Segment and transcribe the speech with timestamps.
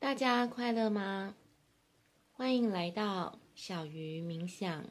[0.00, 1.36] 大家快乐吗？
[2.32, 4.86] 欢迎来到小鱼冥想。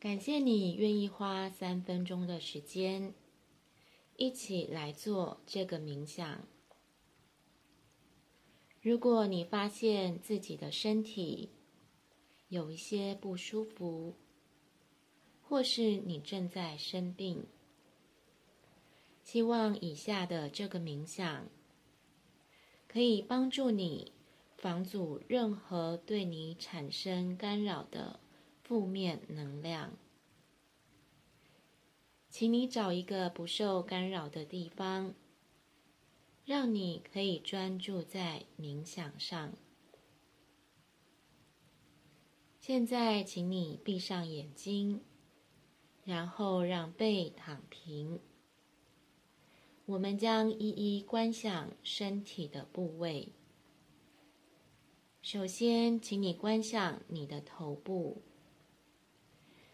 [0.00, 3.14] 感谢你愿意花三分钟的时间，
[4.16, 6.44] 一起来做这个冥想。
[8.80, 11.50] 如果你发现自己的身体
[12.48, 14.16] 有一些不舒服，
[15.40, 17.46] 或是你正在生病，
[19.22, 21.46] 希望以下的这个冥想，
[22.92, 24.12] 可以帮助你
[24.58, 28.20] 防阻任何对你产生干扰的
[28.62, 29.94] 负面能量。
[32.28, 35.14] 请你找一个不受干扰的地方，
[36.44, 39.54] 让你可以专注在冥想上。
[42.60, 45.00] 现在，请你闭上眼睛，
[46.04, 48.20] 然后让背躺平。
[49.86, 53.30] 我们将一一观想身体的部位。
[55.20, 58.22] 首先，请你观想你的头部，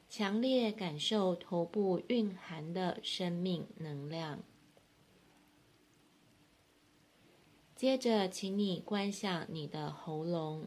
[0.09, 4.41] 强烈感受头部蕴含的生命能量。
[7.77, 10.67] 接着，请你观想你的喉咙，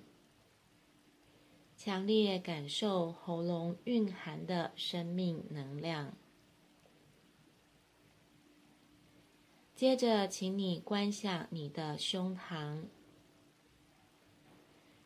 [1.75, 6.15] 强烈感受喉咙蕴含的生命能量。
[9.81, 12.83] 接着，请你观想你的胸膛，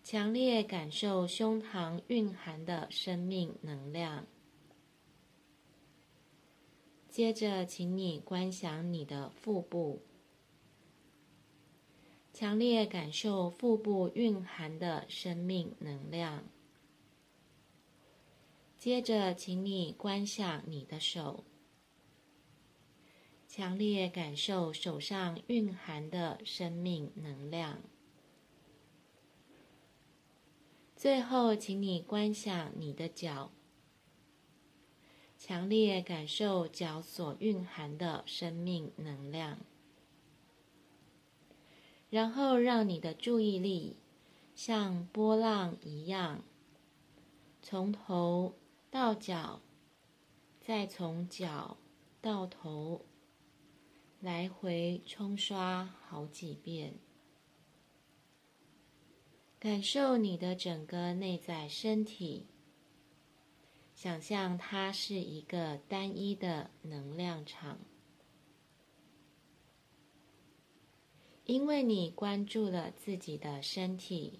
[0.03, 4.27] 强烈感受胸膛蕴含的生命能量。
[7.09, 10.01] 接着，请你观想你的腹部，
[12.33, 16.43] 强烈感受腹部蕴含的生命能量。
[18.77, 21.45] 接着，请你观想你的手。
[23.58, 27.80] 强烈感受手上蕴含的生命能量。
[30.94, 33.53] 最后，请你观想你的脚，
[35.38, 39.60] 强烈感受脚所蕴含的生命能量。
[42.10, 43.95] 然后，让你的注意力
[44.54, 46.44] 像波浪一样，
[47.61, 48.58] 从头
[48.92, 49.61] 到脚，
[50.60, 51.77] 再从脚
[52.20, 53.05] 到头。
[54.21, 56.95] 来回冲刷好几遍，
[59.59, 62.48] 感受你的整个内在身体，
[63.93, 67.77] 想象它是一个单一的能量场。
[71.43, 74.39] 因为你关注了自己的身体，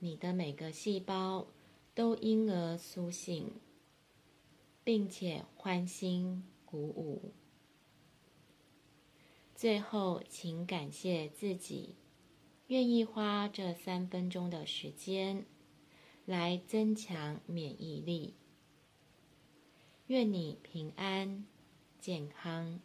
[0.00, 1.46] 你的每个细胞
[1.94, 3.52] 都因而苏醒，
[4.84, 7.32] 并且欢欣鼓舞。
[9.58, 11.96] 最后，请感谢自己，
[12.68, 15.44] 愿意花这三分钟的时间
[16.24, 18.34] 来增强免疫力。
[20.06, 21.44] 愿你平安、
[21.98, 22.78] 健康。